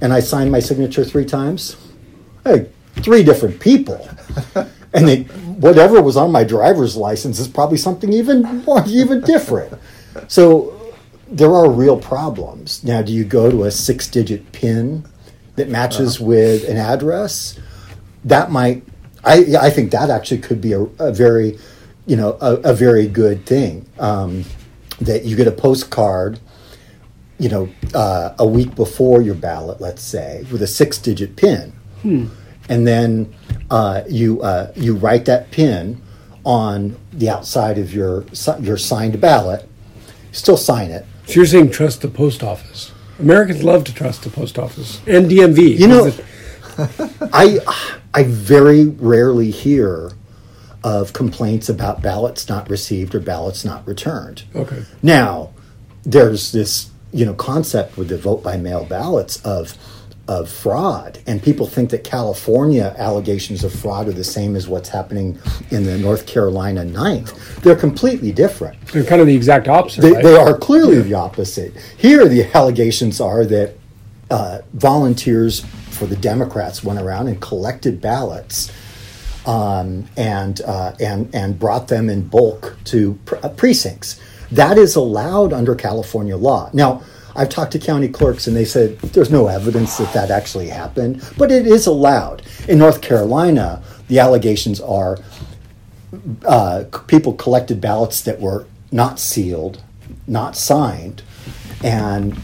and 0.02 0.12
I 0.12 0.20
signed 0.20 0.52
my 0.52 0.60
signature 0.60 1.06
three 1.06 1.26
times. 1.26 1.78
Hey, 2.44 2.70
three 2.98 3.24
different 3.24 3.60
people, 3.60 4.10
and 4.94 5.08
they 5.08 5.28
whatever 5.62 6.02
was 6.02 6.18
on 6.18 6.32
my 6.32 6.44
driver's 6.44 6.98
license 6.98 7.40
is 7.40 7.48
probably 7.48 7.78
something 7.78 8.12
even 8.12 8.64
more 8.66 8.84
even 8.88 9.22
different. 9.22 9.74
So 10.28 10.94
there 11.28 11.54
are 11.54 11.70
real 11.70 11.98
problems. 11.98 12.84
Now, 12.84 13.02
do 13.02 13.14
you 13.14 13.24
go 13.24 13.50
to 13.50 13.64
a 13.64 13.72
six 13.72 14.08
digit 14.08 14.52
PIN 14.52 15.06
that 15.56 15.70
matches 15.70 16.18
uh-huh. 16.18 16.26
with 16.26 16.70
an 16.70 16.78
address? 16.78 17.60
That 18.26 18.52
might, 18.52 18.84
I, 19.24 19.46
I 19.60 19.70
think 19.70 19.92
that 19.92 20.10
actually 20.10 20.40
could 20.40 20.62
be 20.62 20.74
a, 20.74 20.82
a 21.00 21.14
very, 21.14 21.58
you 22.06 22.16
know, 22.16 22.38
a, 22.42 22.56
a 22.72 22.74
very 22.74 23.08
good 23.08 23.46
thing. 23.46 23.88
Um, 24.00 24.44
that 25.00 25.26
you 25.26 25.36
get 25.36 25.48
a 25.48 25.52
postcard, 25.52 26.40
you 27.40 27.50
know, 27.50 27.70
uh, 27.96 28.36
a 28.38 28.46
week 28.46 28.76
before 28.76 29.22
your 29.22 29.34
ballot, 29.34 29.82
let's 29.82 30.04
say, 30.04 30.46
with 30.52 30.62
a 30.62 30.68
six 30.68 30.98
digit 31.00 31.36
PIN. 31.36 31.74
Hmm. 32.02 32.28
And 32.70 32.88
then 32.88 33.34
uh, 33.72 34.04
you, 34.08 34.42
uh, 34.42 34.72
you 34.76 34.94
write 34.96 35.26
that 35.26 35.50
PIN 35.50 36.00
on 36.44 36.98
the 37.12 37.30
outside 37.30 37.80
of 37.80 37.94
your, 37.94 38.26
your 38.60 38.78
signed 38.78 39.20
ballot, 39.20 39.68
still 40.32 40.58
sign 40.58 40.92
it, 40.92 41.06
so 41.26 41.34
you're 41.34 41.46
saying 41.46 41.72
trust 41.72 42.02
the 42.02 42.08
post 42.08 42.44
office. 42.44 42.92
Americans 43.20 43.64
love 43.64 43.84
to 43.86 43.94
trust 43.94 44.24
the 44.24 44.30
post 44.30 44.58
office 44.60 45.00
and 45.08 45.30
DMV. 45.30 45.78
You 45.78 45.88
know, 45.88 46.12
I 47.34 47.60
I 48.14 48.24
very 48.24 48.86
rarely 48.86 49.52
hear 49.52 50.12
of 50.84 51.14
complaints 51.14 51.70
about 51.70 52.02
ballots 52.02 52.50
not 52.50 52.70
received 52.70 53.14
or 53.14 53.20
ballots 53.20 53.64
not 53.64 53.88
returned. 53.88 54.44
Okay. 54.56 54.84
Now, 55.04 55.54
there's 56.04 56.52
this 56.52 56.90
you 57.14 57.26
know 57.26 57.34
concept 57.34 57.98
with 57.98 58.10
the 58.10 58.18
vote 58.18 58.44
by 58.44 58.58
mail 58.58 58.86
ballots 58.86 59.38
of 59.46 59.78
of 60.32 60.50
fraud, 60.50 61.20
and 61.28 61.44
people 61.44 61.68
think 61.68 61.90
that 61.90 62.06
California 62.06 62.96
allegations 62.98 63.66
of 63.66 63.74
fraud 63.74 64.08
are 64.08 64.14
the 64.14 64.24
same 64.24 64.56
as 64.56 64.66
what's 64.66 64.88
happening 64.88 65.38
in 65.72 65.84
the 65.84 65.98
North 65.98 66.26
Carolina 66.26 66.86
ninth. 66.86 67.62
They're 67.62 67.76
completely 67.76 68.32
different. 68.32 68.80
They're 68.88 69.04
kind 69.04 69.20
of 69.20 69.28
the 69.28 69.36
exact 69.36 69.68
opposite. 69.68 70.00
They, 70.00 70.14
right? 70.14 70.24
they 70.24 70.38
are 70.38 70.58
clearly 70.58 71.02
the 71.02 71.16
opposite. 71.16 71.74
Here, 71.98 72.30
the 72.30 72.46
allegations 72.56 73.20
are 73.20 73.44
that 73.44 73.76
uh, 74.30 74.60
volunteers 74.72 75.66
for 75.90 76.06
the 76.06 76.16
Democrats 76.16 76.82
went 76.82 77.02
around 77.02 77.28
and 77.28 77.42
collected 77.42 78.00
ballots 78.00 78.72
um, 79.46 80.08
and 80.16 80.62
uh, 80.62 80.94
and 81.02 81.30
and 81.36 81.60
brought 81.60 81.90
them 81.90 82.10
in 82.10 82.26
bulk 82.26 82.78
to 82.86 83.20
pr- 83.26 83.36
uh, 83.44 83.50
precincts. 83.50 84.22
That 84.50 84.78
is 84.78 84.96
allowed 84.96 85.52
under 85.52 85.76
California 85.76 86.38
law. 86.38 86.70
Now, 86.72 87.04
I've 87.36 87.50
talked 87.50 87.72
to 87.74 87.80
county 87.80 88.08
clerks 88.08 88.48
and 88.48 88.56
they 88.56 88.66
said 88.66 89.00
there's 89.00 89.32
no 89.32 89.48
evidence 89.48 89.98
that 89.98 90.14
that 90.14 90.32
actually 90.32 90.68
happened, 90.68 91.24
but 91.38 91.52
it 91.52 91.66
is 91.66 91.88
allowed. 91.88 92.42
In 92.68 92.78
North 92.78 93.02
Carolina, 93.02 93.82
the 94.08 94.20
allegations 94.20 94.82
are 94.82 95.18
uh, 96.46 96.84
people 97.08 97.34
collected 97.34 97.80
ballots 97.80 98.22
that 98.22 98.40
were 98.40 98.66
not 98.92 99.20
sealed, 99.20 99.82
not 100.28 100.58
signed, 100.58 101.24
and 101.84 102.38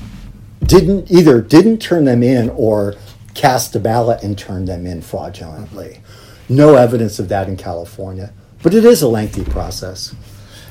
didn't 0.64 1.12
either 1.12 1.42
didn't 1.42 1.80
turn 1.80 2.06
them 2.06 2.24
in 2.24 2.50
or 2.52 2.96
cast 3.34 3.76
a 3.76 3.80
ballot 3.80 4.24
and 4.24 4.38
turned 4.38 4.68
them 4.68 4.86
in 4.86 5.02
fraudulently. 5.02 6.02
No 6.50 6.76
evidence 6.76 7.20
of 7.20 7.30
that 7.30 7.48
in 7.48 7.58
California, 7.58 8.32
but 8.64 8.74
it 8.74 8.86
is 8.86 9.02
a 9.02 9.08
lengthy 9.08 9.44
process. 9.44 10.16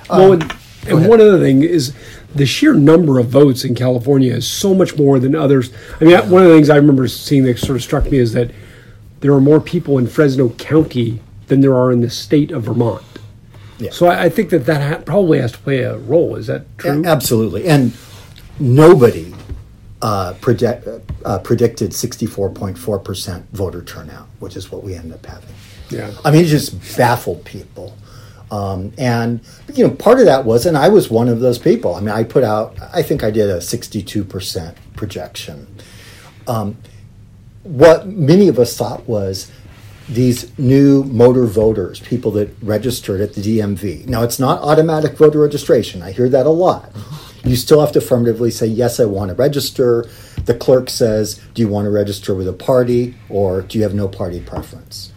Well, 0.08 0.38
and, 0.88 1.00
and 1.00 1.08
one 1.08 1.20
other 1.20 1.38
thing 1.38 1.62
is 1.62 1.94
the 2.34 2.46
sheer 2.46 2.74
number 2.74 3.18
of 3.18 3.28
votes 3.28 3.64
in 3.64 3.74
California 3.74 4.34
is 4.34 4.46
so 4.46 4.74
much 4.74 4.96
more 4.96 5.18
than 5.18 5.34
others. 5.34 5.72
I 6.00 6.04
mean, 6.04 6.30
one 6.30 6.42
of 6.42 6.48
the 6.48 6.54
things 6.54 6.70
I 6.70 6.76
remember 6.76 7.08
seeing 7.08 7.44
that 7.44 7.58
sort 7.58 7.76
of 7.76 7.82
struck 7.82 8.04
me 8.10 8.18
is 8.18 8.32
that 8.32 8.50
there 9.20 9.32
are 9.32 9.40
more 9.40 9.60
people 9.60 9.98
in 9.98 10.06
Fresno 10.06 10.50
County 10.50 11.20
than 11.48 11.60
there 11.60 11.74
are 11.74 11.90
in 11.92 12.00
the 12.00 12.10
state 12.10 12.50
of 12.50 12.64
Vermont. 12.64 13.02
Yeah. 13.78 13.90
So 13.90 14.06
I, 14.06 14.24
I 14.24 14.28
think 14.28 14.50
that 14.50 14.66
that 14.66 14.80
ha- 14.80 15.02
probably 15.04 15.40
has 15.40 15.52
to 15.52 15.58
play 15.58 15.80
a 15.80 15.98
role. 15.98 16.36
Is 16.36 16.46
that 16.46 16.66
true? 16.78 17.04
Absolutely, 17.04 17.66
and 17.66 17.92
nobody 18.58 19.34
uh, 20.02 20.34
project, 20.40 20.88
uh, 21.24 21.38
predicted 21.40 21.90
64.4 21.90 23.04
percent 23.04 23.46
voter 23.52 23.82
turnout, 23.82 24.28
which 24.38 24.56
is 24.56 24.70
what 24.70 24.82
we 24.82 24.94
ended 24.94 25.12
up 25.12 25.26
having. 25.26 25.54
Yeah. 25.90 26.12
I 26.24 26.30
mean, 26.30 26.44
it 26.44 26.48
just 26.48 26.96
baffled 26.96 27.44
people. 27.44 27.96
Um, 28.50 28.92
and 28.96 29.40
you 29.74 29.86
know, 29.86 29.92
part 29.92 30.20
of 30.20 30.26
that 30.26 30.44
was, 30.44 30.66
and 30.66 30.76
I 30.76 30.88
was 30.88 31.10
one 31.10 31.28
of 31.28 31.40
those 31.40 31.58
people. 31.58 31.94
I 31.94 32.00
mean, 32.00 32.10
I 32.10 32.22
put 32.22 32.44
out, 32.44 32.76
I 32.92 33.02
think 33.02 33.24
I 33.24 33.30
did 33.30 33.50
a 33.50 33.60
62 33.60 34.24
percent 34.24 34.76
projection. 34.94 35.66
Um, 36.46 36.76
what 37.64 38.06
many 38.06 38.46
of 38.48 38.58
us 38.58 38.76
thought 38.76 39.08
was 39.08 39.50
these 40.08 40.56
new 40.58 41.02
motor 41.04 41.46
voters, 41.46 41.98
people 42.00 42.30
that 42.32 42.54
registered 42.62 43.20
at 43.20 43.34
the 43.34 43.40
DMV. 43.40 44.06
Now, 44.06 44.22
it's 44.22 44.38
not 44.38 44.62
automatic 44.62 45.16
voter 45.16 45.40
registration. 45.40 46.02
I 46.02 46.12
hear 46.12 46.28
that 46.28 46.46
a 46.46 46.50
lot. 46.50 46.92
You 47.44 47.56
still 47.56 47.80
have 47.80 47.92
to 47.92 47.98
affirmatively 47.98 48.50
say, 48.50 48.66
Yes, 48.66 49.00
I 49.00 49.04
want 49.04 49.30
to 49.30 49.34
register. 49.34 50.08
The 50.44 50.54
clerk 50.54 50.90
says, 50.90 51.40
Do 51.54 51.62
you 51.62 51.68
want 51.68 51.86
to 51.86 51.90
register 51.90 52.34
with 52.34 52.48
a 52.48 52.52
party 52.52 53.16
or 53.28 53.62
do 53.62 53.78
you 53.78 53.84
have 53.84 53.94
no 53.94 54.08
party 54.08 54.40
preference? 54.40 55.12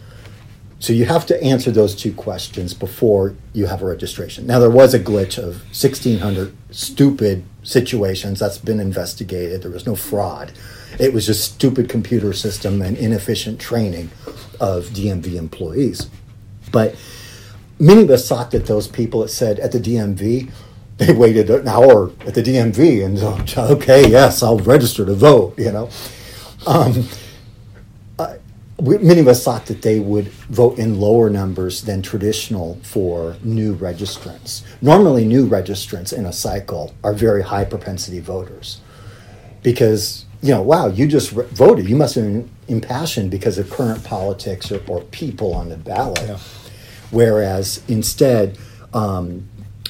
So 0.80 0.94
you 0.94 1.04
have 1.04 1.26
to 1.26 1.40
answer 1.42 1.70
those 1.70 1.94
two 1.94 2.12
questions 2.14 2.72
before 2.72 3.36
you 3.52 3.66
have 3.66 3.82
a 3.82 3.86
registration. 3.86 4.46
Now 4.46 4.58
there 4.58 4.70
was 4.70 4.94
a 4.94 4.98
glitch 4.98 5.36
of 5.36 5.60
1600 5.66 6.56
stupid 6.70 7.44
situations 7.62 8.40
that's 8.40 8.56
been 8.56 8.80
investigated. 8.80 9.60
There 9.60 9.70
was 9.70 9.86
no 9.86 9.94
fraud. 9.94 10.52
It 10.98 11.12
was 11.12 11.26
just 11.26 11.54
stupid 11.54 11.90
computer 11.90 12.32
system 12.32 12.80
and 12.80 12.96
inefficient 12.96 13.60
training 13.60 14.10
of 14.58 14.86
DMV 14.86 15.34
employees. 15.34 16.08
But 16.72 16.96
many 17.78 18.02
of 18.02 18.10
us 18.10 18.26
thought 18.26 18.50
that 18.52 18.64
those 18.64 18.88
people 18.88 19.20
that 19.20 19.28
said 19.28 19.60
at 19.60 19.72
the 19.72 19.80
DMV, 19.80 20.50
they 20.96 21.12
waited 21.12 21.50
an 21.50 21.68
hour 21.68 22.10
at 22.26 22.34
the 22.34 22.42
DMV 22.42 23.04
and 23.04 23.18
okay, 23.58 24.08
yes, 24.08 24.42
I'll 24.42 24.58
register 24.58 25.04
to 25.04 25.14
vote. 25.14 25.58
You 25.58 25.72
know, 25.72 25.90
um, 26.66 27.06
many 28.80 29.20
of 29.20 29.28
us 29.28 29.44
thought 29.44 29.66
that 29.66 29.82
they 29.82 30.00
would 30.00 30.28
vote 30.28 30.78
in 30.78 31.00
lower 31.00 31.30
numbers 31.30 31.82
than 31.82 32.02
traditional 32.02 32.78
for 32.82 33.36
new 33.42 33.76
registrants. 33.76 34.62
Normally, 34.80 35.24
new 35.24 35.48
registrants 35.48 36.12
in 36.12 36.26
a 36.26 36.32
cycle 36.32 36.94
are 37.04 37.12
very 37.12 37.42
high 37.42 37.64
propensity 37.64 38.20
voters 38.20 38.80
because 39.62 40.24
you 40.42 40.54
know, 40.54 40.62
wow, 40.62 40.86
you 40.86 41.06
just 41.06 41.32
re- 41.32 41.46
voted. 41.50 41.88
You 41.88 41.96
must 41.96 42.14
have 42.14 42.24
been 42.24 42.50
impassioned 42.68 43.30
because 43.30 43.58
of 43.58 43.68
current 43.70 44.02
politics 44.04 44.72
or, 44.72 44.82
or 44.88 45.02
people 45.02 45.52
on 45.52 45.68
the 45.68 45.76
ballot. 45.76 46.22
Yeah. 46.22 46.38
Whereas 47.10 47.82
instead, 47.88 48.56
um, 48.94 49.48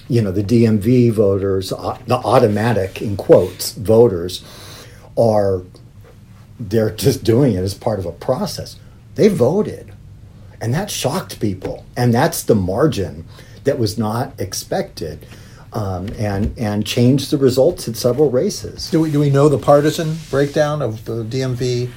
you 0.09 0.21
know, 0.21 0.33
the 0.33 0.43
DMV 0.43 1.13
voters, 1.13 1.73
uh, 1.73 1.99
the 2.07 2.17
automatic 2.17 3.01
in 3.01 3.17
quotes 3.17 3.73
voters, 3.73 4.45
are 5.17 5.63
they're 6.59 6.91
just 6.91 7.23
doing 7.23 7.55
it 7.55 7.61
as 7.61 7.75
part 7.75 7.99
of 7.99 8.07
a 8.07 8.13
process. 8.13 8.77
They 9.15 9.29
voted, 9.29 9.93
and 10.61 10.73
that 10.75 10.91
shocked 10.91 11.41
people, 11.41 11.85
and 11.97 12.13
that's 12.15 12.43
the 12.43 12.55
margin 12.55 13.25
that 13.65 13.79
was 13.79 13.99
not 13.99 14.33
expected, 14.41 15.27
um, 15.73 16.09
and 16.19 16.55
and 16.59 16.87
changed 16.87 17.31
the 17.31 17.37
results 17.39 17.87
in 17.89 17.95
several 17.95 18.31
races. 18.31 18.91
Do 18.91 19.01
we, 19.01 19.11
do 19.11 19.21
we 19.21 19.31
know 19.31 19.49
the 19.49 19.59
partisan 19.59 20.17
breakdown 20.31 20.81
of 20.83 21.05
the 21.05 21.25
DMV 21.25 21.91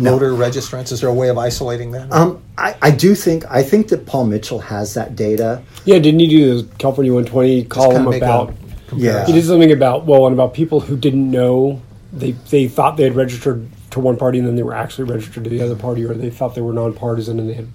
No. 0.00 0.12
voter 0.12 0.32
registrants? 0.32 0.90
Is 0.92 1.00
there 1.00 1.10
a 1.10 1.14
way 1.14 1.28
of 1.28 1.38
isolating 1.38 1.90
that? 1.92 2.12
Um, 2.12 2.40
I, 2.56 2.74
I 2.82 2.90
do 2.90 3.14
think 3.14 3.44
I 3.50 3.62
think 3.62 3.88
that 3.88 4.06
Paul 4.06 4.26
Mitchell 4.26 4.60
has 4.60 4.94
that 4.94 5.14
data. 5.14 5.62
Yeah, 5.84 5.98
didn't 5.98 6.20
you 6.20 6.28
do 6.28 6.62
the 6.62 6.74
California 6.76 7.12
120 7.12 7.64
column 7.64 8.10
kinda 8.10 8.16
about? 8.16 8.54
Yeah. 8.96 9.26
He 9.26 9.32
did 9.32 9.44
something 9.44 9.70
about 9.70 10.06
well, 10.06 10.26
and 10.26 10.32
about 10.34 10.54
people 10.54 10.80
who 10.80 10.96
didn't 10.96 11.30
know 11.30 11.80
they 12.12 12.32
they 12.50 12.68
thought 12.68 12.96
they 12.96 13.04
had 13.04 13.14
registered 13.16 13.68
to 13.98 14.04
one 14.04 14.16
party 14.16 14.38
and 14.38 14.46
then 14.46 14.56
they 14.56 14.62
were 14.62 14.74
actually 14.74 15.04
registered 15.10 15.44
to 15.44 15.50
the 15.50 15.60
other 15.60 15.76
party, 15.76 16.04
or 16.04 16.14
they 16.14 16.30
thought 16.30 16.54
they 16.54 16.60
were 16.60 16.72
nonpartisan 16.72 17.38
and 17.38 17.48
they 17.48 17.54
had. 17.54 17.68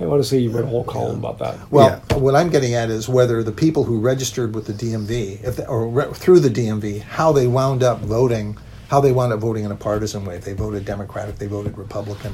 I 0.00 0.06
want 0.06 0.22
to 0.22 0.26
say 0.28 0.38
you 0.38 0.50
read 0.50 0.64
a 0.64 0.66
whole 0.66 0.82
column 0.84 1.18
about 1.18 1.38
that. 1.40 1.58
Well, 1.70 2.00
Yeah. 2.10 2.16
what 2.16 2.34
I'm 2.34 2.48
getting 2.48 2.72
at 2.74 2.88
is 2.88 3.06
whether 3.06 3.42
the 3.42 3.52
people 3.52 3.84
who 3.84 4.00
registered 4.00 4.54
with 4.54 4.66
the 4.66 4.72
DMV, 4.72 5.40
if 5.44 5.56
they, 5.56 5.66
or 5.66 5.86
re- 5.86 6.12
through 6.14 6.40
the 6.40 6.48
DMV, 6.48 7.00
how 7.02 7.32
they 7.32 7.46
wound 7.46 7.82
up 7.82 8.00
voting, 8.00 8.56
how 8.88 9.00
they 9.02 9.12
wound 9.12 9.34
up 9.34 9.40
voting 9.40 9.64
in 9.64 9.70
a 9.70 9.76
partisan 9.76 10.24
way. 10.24 10.36
If 10.36 10.46
they 10.46 10.54
voted 10.54 10.86
Democrat, 10.86 11.28
if 11.28 11.38
they 11.38 11.46
voted 11.46 11.76
Republican, 11.76 12.32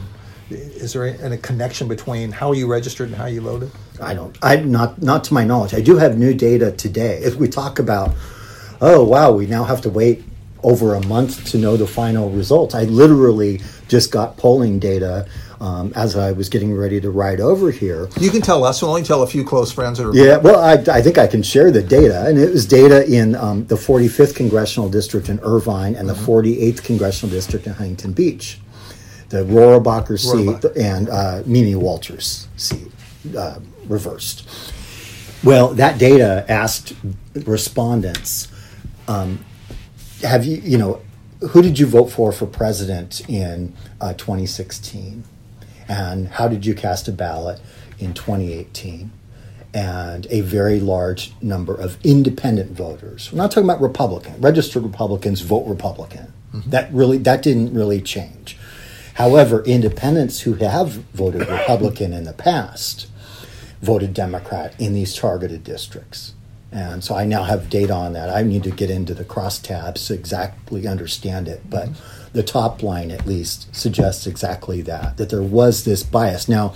is 0.49 0.93
there 0.93 1.07
a, 1.07 1.33
a 1.33 1.37
connection 1.39 1.89
between 1.89 2.31
how 2.31 2.53
you 2.53 2.69
registered 2.69 3.09
and 3.09 3.17
how 3.17 3.27
you 3.27 3.41
voted? 3.41 3.73
I 4.01 4.15
don't. 4.15 4.39
I 4.43 4.57
not 4.57 5.03
not 5.03 5.25
to 5.25 5.35
my 5.35 5.45
knowledge. 5.45 5.75
I 5.75 5.81
do 5.81 5.97
have 5.97 6.17
new 6.17 6.35
data 6.35 6.71
today. 6.71 7.19
If 7.25 7.35
we 7.35 7.49
talk 7.49 7.81
about, 7.81 8.15
oh 8.81 9.03
wow, 9.03 9.33
we 9.33 9.47
now 9.47 9.65
have 9.65 9.81
to 9.81 9.91
wait 9.91 10.23
over 10.63 10.95
a 10.95 11.07
month 11.07 11.45
to 11.51 11.59
know 11.59 11.77
the 11.77 11.87
final 11.87 12.31
results. 12.31 12.75
I 12.75 12.85
literally 12.85 13.61
just 13.89 14.11
got 14.11 14.37
polling 14.37 14.79
data 14.79 15.29
um, 15.61 15.93
as 15.97 16.17
I 16.17 16.33
was 16.33 16.49
getting 16.49 16.75
ready 16.77 17.01
to 17.01 17.11
ride 17.11 17.41
over 17.41 17.71
here. 17.71 18.09
You 18.21 18.31
can 18.31 18.43
tell 18.43 18.65
us. 18.65 18.83
We'll 18.83 18.91
only 18.91 19.03
tell 19.03 19.23
a 19.23 19.27
few 19.27 19.45
close 19.45 19.73
friends 19.73 19.99
that 19.99 20.07
are. 20.07 20.15
Yeah, 20.15 20.37
well, 20.37 20.61
I, 20.61 20.75
I 20.93 21.01
think 21.01 21.19
I 21.19 21.27
can 21.27 21.43
share 21.43 21.71
the 21.71 21.83
data, 21.83 22.27
and 22.27 22.39
it 22.39 22.53
was 22.53 22.67
data 22.67 23.07
in 23.07 23.35
um, 23.37 23.67
the 23.67 23.77
45th 23.77 24.35
congressional 24.35 24.89
district 24.89 25.29
in 25.29 25.41
Irvine 25.41 25.95
and 25.95 26.09
the 26.09 26.15
48th 26.15 26.83
congressional 26.85 27.35
district 27.35 27.67
in 27.67 27.73
Huntington 27.73 28.13
Beach, 28.13 28.61
the 29.31 29.39
Rohrabacher 29.45 30.19
seat 30.19 30.63
Rohrabacher. 30.63 30.77
and 30.79 31.09
uh, 31.09 31.43
Mimi 31.47 31.75
Walters 31.75 32.49
seat 32.57 32.91
uh, 33.37 33.59
reversed. 33.87 34.49
Well, 35.45 35.75
that 35.75 35.99
data 35.99 36.45
asked 36.49 36.95
respondents, 37.35 38.49
um, 39.07 39.45
have 40.23 40.45
you, 40.45 40.57
you 40.59 40.79
know, 40.79 41.01
who 41.41 41.63
did 41.63 41.79
you 41.79 41.87
vote 41.87 42.07
for 42.07 42.33
for 42.33 42.47
president 42.47 43.29
in 43.29 43.75
uh, 44.01 44.15
2016? 44.15 45.25
And 45.89 46.29
how 46.29 46.49
did 46.49 46.67
you 46.67 46.75
cast 46.75 47.09
a 47.09 47.13
ballot 47.13 47.61
in 47.99 48.15
2018? 48.15 49.13
And 49.75 50.27
a 50.31 50.41
very 50.41 50.81
large 50.81 51.35
number 51.43 51.75
of 51.75 51.99
independent 52.03 52.73
voters. 52.73 53.31
We're 53.31 53.39
not 53.39 53.51
talking 53.51 53.69
about 53.69 53.83
Republican. 53.83 54.41
Registered 54.41 54.83
Republicans 54.83 55.43
vote 55.43 55.67
Republican. 55.67 56.33
That 56.71 56.93
really 56.93 57.19
that 57.19 57.43
didn't 57.43 57.75
really 57.75 58.01
change. 58.01 58.57
However, 59.15 59.63
independents 59.65 60.41
who 60.41 60.55
have 60.55 60.93
voted 61.13 61.47
Republican 61.49 62.13
in 62.13 62.25
the 62.25 62.33
past 62.33 63.07
voted 63.83 64.15
Democrat 64.15 64.75
in 64.79 64.95
these 64.95 65.15
targeted 65.15 65.63
districts. 65.63 66.35
And 66.73 67.03
so 67.03 67.15
I 67.15 67.25
now 67.25 67.45
have 67.45 67.71
data 67.71 67.93
on 67.95 68.13
that. 68.15 68.29
I 68.29 68.43
need 68.43 68.65
to 68.65 68.71
get 68.71 68.91
into 68.91 69.15
the 69.15 69.25
crosstabs 69.25 70.09
to 70.09 70.15
exactly 70.15 70.87
understand 70.87 71.49
it. 71.49 71.71
But 71.71 71.91
the 72.33 72.43
top 72.43 72.83
line, 72.83 73.11
at 73.11 73.27
least, 73.27 73.75
suggests 73.75 74.27
exactly 74.27 74.83
that, 74.83 75.17
that 75.17 75.31
there 75.31 75.43
was 75.43 75.85
this 75.85 76.03
bias. 76.03 76.49
Now, 76.49 76.75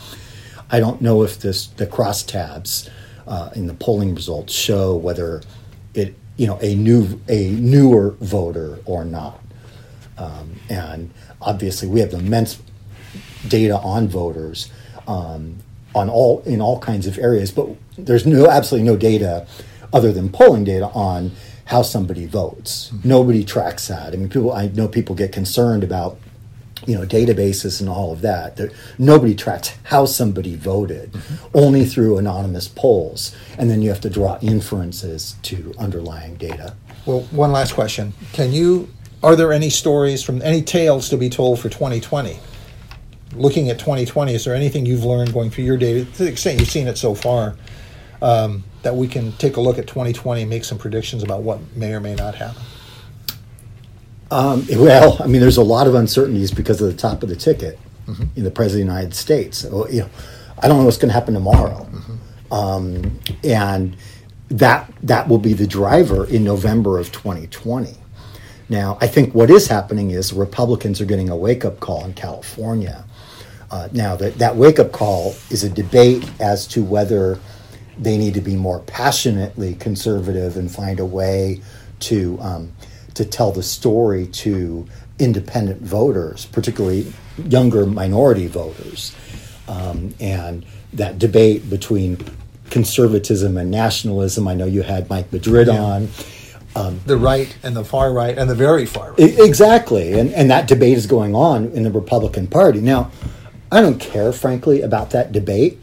I 0.70 0.78
don't 0.78 1.00
know 1.00 1.22
if 1.22 1.40
this 1.40 1.66
the 1.66 1.86
crosstabs 1.86 2.88
uh, 3.26 3.50
in 3.54 3.66
the 3.66 3.74
polling 3.74 4.14
results 4.14 4.52
show 4.52 4.94
whether 4.94 5.42
it 5.94 6.14
you 6.36 6.46
know 6.46 6.58
a 6.62 6.74
new 6.74 7.20
a 7.28 7.50
newer 7.50 8.16
voter 8.20 8.78
or 8.84 9.04
not. 9.04 9.40
Um, 10.16 10.60
and 10.68 11.10
obviously, 11.40 11.88
we 11.88 12.00
have 12.00 12.12
immense 12.12 12.60
data 13.48 13.76
on 13.78 14.06
voters 14.06 14.70
um, 15.08 15.56
on 15.94 16.08
all 16.08 16.42
in 16.46 16.60
all 16.60 16.78
kinds 16.78 17.06
of 17.06 17.18
areas, 17.18 17.50
but 17.50 17.68
there's 17.98 18.24
no 18.24 18.48
absolutely 18.48 18.88
no 18.88 18.96
data 18.96 19.46
other 19.92 20.12
than 20.12 20.28
polling 20.28 20.64
data 20.64 20.86
on 20.88 21.32
how 21.66 21.82
somebody 21.82 22.26
votes. 22.26 22.90
Mm-hmm. 22.92 23.08
Nobody 23.08 23.44
tracks 23.44 23.88
that. 23.88 24.12
I 24.12 24.16
mean, 24.16 24.28
people 24.28 24.52
I 24.52 24.68
know 24.68 24.88
people 24.88 25.14
get 25.14 25.32
concerned 25.32 25.84
about 25.84 26.18
you 26.86 26.96
know 26.96 27.04
databases 27.04 27.80
and 27.80 27.88
all 27.88 28.12
of 28.12 28.22
that. 28.22 28.56
There, 28.56 28.70
nobody 28.98 29.34
tracks 29.34 29.76
how 29.84 30.06
somebody 30.06 30.56
voted, 30.56 31.12
mm-hmm. 31.12 31.56
only 31.56 31.84
through 31.84 32.18
anonymous 32.18 32.68
polls, 32.68 33.34
and 33.58 33.70
then 33.70 33.82
you 33.82 33.90
have 33.90 34.00
to 34.00 34.10
draw 34.10 34.38
inferences 34.40 35.36
to 35.42 35.74
underlying 35.78 36.36
data. 36.36 36.74
Well, 37.06 37.20
one 37.30 37.52
last 37.52 37.74
question. 37.74 38.12
Can 38.32 38.52
you, 38.52 38.88
are 39.22 39.34
there 39.34 39.52
any 39.52 39.70
stories 39.70 40.22
from, 40.22 40.42
any 40.42 40.62
tales 40.62 41.08
to 41.08 41.16
be 41.16 41.30
told 41.30 41.58
for 41.58 41.68
2020? 41.68 42.38
Looking 43.34 43.70
at 43.70 43.78
2020, 43.78 44.34
is 44.34 44.44
there 44.44 44.54
anything 44.54 44.84
you've 44.84 45.04
learned 45.04 45.32
going 45.32 45.50
through 45.50 45.64
your 45.64 45.78
data, 45.78 46.04
to 46.04 46.24
the 46.24 46.30
extent 46.30 46.60
you've 46.60 46.68
seen 46.68 46.88
it 46.88 46.98
so 46.98 47.14
far, 47.14 47.56
um, 48.22 48.64
that 48.82 48.94
we 48.94 49.08
can 49.08 49.32
take 49.32 49.56
a 49.56 49.60
look 49.60 49.78
at 49.78 49.86
2020 49.86 50.42
and 50.42 50.50
make 50.50 50.64
some 50.64 50.78
predictions 50.78 51.22
about 51.22 51.42
what 51.42 51.60
may 51.76 51.92
or 51.92 52.00
may 52.00 52.14
not 52.14 52.34
happen? 52.34 52.62
Um, 54.30 54.66
well, 54.70 55.16
I 55.22 55.26
mean, 55.26 55.40
there's 55.40 55.56
a 55.56 55.62
lot 55.62 55.86
of 55.86 55.94
uncertainties 55.94 56.50
because 56.50 56.80
of 56.80 56.88
the 56.90 56.96
top 56.96 57.22
of 57.22 57.28
the 57.28 57.36
ticket 57.36 57.78
in 58.36 58.44
the 58.44 58.50
president 58.50 58.88
of 58.88 58.94
the 58.94 59.00
United 59.00 59.14
States. 59.14 59.58
So, 59.58 59.88
you 59.88 60.00
know, 60.00 60.10
I 60.58 60.68
don't 60.68 60.78
know 60.78 60.84
what's 60.84 60.96
going 60.96 61.08
to 61.08 61.14
happen 61.14 61.34
tomorrow, 61.34 61.88
um, 62.50 63.20
and 63.44 63.96
that 64.48 64.92
that 65.02 65.28
will 65.28 65.38
be 65.38 65.52
the 65.52 65.66
driver 65.66 66.26
in 66.26 66.44
November 66.44 66.98
of 66.98 67.12
2020. 67.12 67.94
Now, 68.68 68.98
I 69.00 69.06
think 69.06 69.34
what 69.34 69.50
is 69.50 69.68
happening 69.68 70.10
is 70.10 70.32
Republicans 70.32 71.00
are 71.00 71.04
getting 71.04 71.28
a 71.28 71.36
wake 71.36 71.64
up 71.64 71.80
call 71.80 72.04
in 72.04 72.14
California. 72.14 73.04
Uh, 73.70 73.88
now, 73.92 74.16
that 74.16 74.38
that 74.38 74.56
wake 74.56 74.78
up 74.78 74.92
call 74.92 75.34
is 75.50 75.64
a 75.64 75.68
debate 75.70 76.28
as 76.40 76.66
to 76.68 76.82
whether 76.82 77.38
they 78.00 78.16
need 78.16 78.34
to 78.34 78.40
be 78.40 78.56
more 78.56 78.80
passionately 78.80 79.74
conservative 79.74 80.56
and 80.56 80.70
find 80.70 80.98
a 80.98 81.04
way 81.04 81.60
to 82.00 82.38
um, 82.40 82.72
to 83.14 83.24
tell 83.24 83.52
the 83.52 83.62
story 83.62 84.26
to 84.26 84.86
independent 85.18 85.82
voters, 85.82 86.46
particularly 86.46 87.12
younger 87.44 87.84
minority 87.84 88.46
voters, 88.46 89.14
um, 89.68 90.14
and 90.18 90.64
that 90.94 91.18
debate 91.18 91.68
between 91.68 92.18
conservatism 92.70 93.58
and 93.58 93.70
nationalism. 93.70 94.48
I 94.48 94.54
know 94.54 94.64
you 94.64 94.82
had 94.82 95.10
Mike 95.10 95.32
Madrid 95.32 95.68
on. 95.68 96.08
The 97.04 97.16
right 97.16 97.54
and 97.62 97.76
the 97.76 97.84
far 97.84 98.12
right 98.12 98.38
and 98.38 98.48
the 98.48 98.54
very 98.54 98.86
far 98.86 99.10
right. 99.10 99.38
Exactly, 99.38 100.18
and 100.18 100.32
and 100.32 100.50
that 100.50 100.68
debate 100.68 100.96
is 100.96 101.06
going 101.06 101.34
on 101.34 101.66
in 101.72 101.82
the 101.82 101.90
Republican 101.90 102.46
Party 102.46 102.80
now. 102.80 103.10
I 103.72 103.80
don't 103.80 104.00
care, 104.00 104.32
frankly, 104.32 104.80
about 104.82 105.10
that 105.10 105.32
debate. 105.32 105.79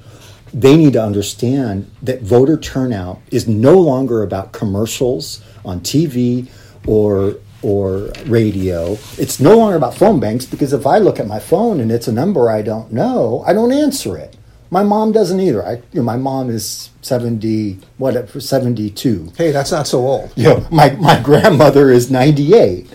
They 0.53 0.75
need 0.77 0.93
to 0.93 1.03
understand 1.03 1.91
that 2.01 2.21
voter 2.21 2.57
turnout 2.57 3.21
is 3.31 3.47
no 3.47 3.77
longer 3.77 4.23
about 4.23 4.53
commercials 4.53 5.41
on 5.65 5.81
TV 5.81 6.49
or 6.85 7.35
or 7.61 8.11
radio. 8.27 8.93
It's 9.17 9.39
no 9.39 9.57
longer 9.57 9.75
about 9.75 9.95
phone 9.95 10.19
banks 10.19 10.45
because 10.45 10.73
if 10.73 10.85
I 10.85 10.99
look 10.99 11.19
at 11.19 11.27
my 11.27 11.39
phone 11.39 11.79
and 11.79 11.91
it's 11.91 12.07
a 12.07 12.11
number 12.11 12.49
I 12.49 12.61
don't 12.61 12.91
know, 12.91 13.43
I 13.47 13.53
don't 13.53 13.71
answer 13.71 14.17
it. 14.17 14.37
My 14.69 14.83
mom 14.83 15.11
doesn't 15.11 15.39
either. 15.39 15.65
I, 15.65 15.75
you 15.75 15.83
know, 15.93 16.03
my 16.03 16.17
mom 16.17 16.49
is 16.49 16.89
seventy, 17.01 17.79
what, 17.97 18.29
seventy 18.41 18.89
two. 18.89 19.31
Hey, 19.37 19.51
that's 19.51 19.71
not 19.71 19.87
so 19.87 19.99
old. 19.99 20.33
You 20.37 20.43
know, 20.49 20.67
my 20.71 20.91
my 20.91 21.19
grandmother 21.21 21.89
is 21.89 22.11
ninety 22.11 22.53
eight. 22.53 22.87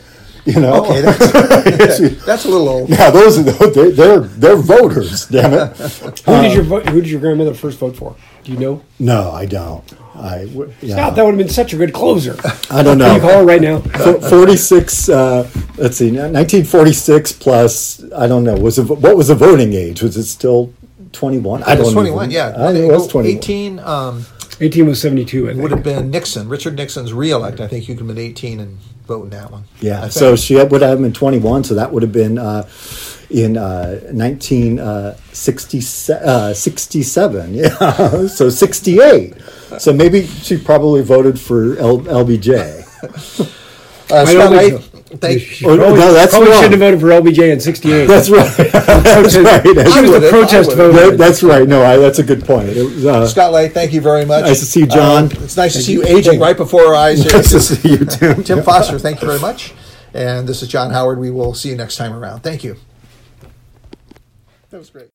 You 0.45 0.61
know, 0.61 0.85
Okay, 0.85 1.01
that's, 1.03 2.25
that's 2.27 2.45
a 2.45 2.49
little 2.49 2.69
old. 2.69 2.91
now 2.91 3.11
those 3.13 3.39
are 3.39 3.43
they're, 3.45 3.91
they're 3.93 4.21
they're 4.21 4.57
voters. 4.57 5.27
Damn 5.27 5.53
it! 5.55 5.77
Who 6.27 6.43
did 6.43 6.53
your 6.55 6.63
vo- 6.65 6.81
who 6.81 7.01
did 7.01 7.09
your 7.11 7.21
grandmother 7.21 7.55
first 7.55 7.79
vote 7.79 7.97
for? 7.97 8.17
Do 8.43 8.51
you 8.53 8.59
know? 8.59 8.83
No, 8.99 9.31
I 9.31 9.47
don't. 9.47 9.85
I 10.17 10.47
w- 10.47 10.73
yeah. 10.83 10.97
God, 10.97 11.11
that 11.15 11.25
would 11.25 11.31
have 11.35 11.39
been 11.39 11.49
such 11.49 11.73
a 11.73 11.77
good 11.77 11.93
closer. 11.95 12.37
I 12.71 12.83
don't 12.83 12.99
Can 12.99 13.15
you 13.15 13.19
know. 13.19 13.21
call 13.21 13.39
her 13.39 13.45
right 13.45 13.61
now? 13.63 13.79
Fo- 13.81 14.21
Forty 14.21 14.57
six. 14.57 15.09
Uh, 15.09 15.49
let's 15.77 15.97
see, 15.99 16.11
nineteen 16.11 16.65
forty 16.65 16.93
six 16.93 17.31
plus. 17.31 18.03
I 18.13 18.27
don't 18.27 18.43
know. 18.43 18.57
Was 18.57 18.81
it, 18.81 18.85
what 18.89 19.17
was 19.17 19.29
the 19.29 19.37
voting 19.37 19.73
age? 19.75 20.03
Was 20.03 20.17
it 20.17 20.25
still 20.25 20.75
twenty 21.13 21.39
one? 21.39 21.63
I 21.63 21.75
was 21.77 21.85
don't. 21.95 21.95
21, 22.05 22.33
yeah. 22.33 22.53
I 22.59 22.73
think 22.73 22.91
it 22.91 22.93
was 22.93 23.07
twenty. 23.07 23.29
18 23.37 23.79
um, 23.79 24.27
18 24.61 24.87
was 24.87 25.01
72. 25.01 25.45
I 25.47 25.51
think. 25.53 25.63
would 25.63 25.71
have 25.73 25.83
been 25.83 26.11
Nixon, 26.11 26.49
Richard 26.49 26.77
Nixon's 26.77 27.13
reelect. 27.13 27.61
I 27.61 27.67
think 27.67 27.89
you 27.89 27.95
could 27.95 28.07
have 28.07 28.15
been 28.15 28.25
18 28.25 28.61
and 28.61 28.79
vote 29.07 29.25
in 29.25 29.31
that 29.31 29.51
one. 29.51 29.65
Yeah, 29.81 30.09
so 30.09 30.37
she 30.37 30.57
would 30.57 30.83
have 30.83 31.01
been 31.01 31.13
21, 31.13 31.65
so 31.65 31.75
that 31.75 31.93
would 31.93 32.03
have 32.03 32.13
been 32.13 32.39
uh, 32.39 32.69
in 33.31 33.57
uh, 33.57 33.99
1967. 34.13 36.29
Uh, 36.29 36.55
67, 36.55 37.55
yeah, 37.63 38.27
so 38.27 38.49
68. 38.49 39.35
So 39.79 39.93
maybe 39.93 40.27
she 40.27 40.59
probably 40.59 41.03
voted 41.03 41.41
for 41.41 41.77
L- 41.79 42.01
LBJ. 42.01 42.83
uh, 44.11 44.25
I 44.25 44.27
Scott 44.27 44.51
don't 44.51 44.53
Lay, 44.53 44.71
think 44.71 44.83
so. 44.83 44.92
Thank 45.19 45.43
She 45.43 45.67
Oh, 45.67 45.77
probably, 45.77 45.99
no, 46.01 46.13
that's 46.13 46.33
probably 46.33 46.51
wrong. 46.51 46.63
shouldn't 46.63 46.81
have 46.83 46.99
voted 46.99 47.01
for 47.01 47.09
LBJ 47.09 47.53
in 47.53 47.61
68. 47.61 48.07
That's 48.07 48.31
right. 48.31 48.57
that's 48.73 49.37
right. 49.37 49.63
She 49.63 50.01
was 50.01 50.11
I 50.11 50.19
the 50.19 50.29
protest 50.31 50.71
I 50.71 50.75
would've. 50.75 50.95
voter. 50.95 51.11
That- 51.11 51.19
that's 51.19 51.43
right. 51.43 51.69
No, 51.69 51.83
I, 51.85 51.97
that's 51.99 52.19
a 52.19 52.23
good 52.23 52.45
point. 52.45 52.71
It 52.71 52.83
was, 52.83 53.07
uh, 53.07 53.27
Scott 53.27 53.53
Lay, 53.53 53.69
thank 53.69 53.93
you 53.93 54.01
very 54.01 54.25
much. 54.25 54.45
Nice 54.45 54.61
to 54.61 54.67
see 54.67 54.81
you, 54.81 54.87
John. 54.87 55.25
Uh, 55.25 55.29
it's 55.43 55.57
nice 55.57 55.75
to 55.75 55.83
see 55.83 55.93
you 55.93 56.05
aging 56.05 56.41
right 56.41 56.57
before 56.57 56.87
our 56.87 56.95
eyes. 56.95 57.25
nice 57.25 57.51
to 57.51 57.61
see 57.61 57.91
you, 57.91 58.05
Tim. 58.07 58.43
Tim 58.43 58.63
Foster, 58.63 58.99
thank 58.99 59.21
you 59.21 59.27
very 59.29 59.41
much. 59.41 59.75
And 60.15 60.49
this 60.49 60.63
is 60.63 60.69
John 60.69 60.91
Howard. 60.91 61.19
We 61.19 61.31
will 61.31 61.55
see 61.55 61.69
you 61.71 61.77
next 61.77 61.97
time 61.97 62.13
around. 62.15 62.41
Thank 62.41 62.65
you. 62.65 62.77
That 64.71 64.79
was 64.79 64.91
great. 64.91 65.11